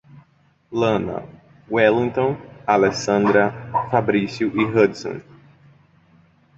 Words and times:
Lana, 0.71 1.29
Welinton, 1.69 2.35
Alexandra, 2.65 3.47
Fabrício 3.91 4.51
e 4.59 4.65
Hudson 4.65 5.21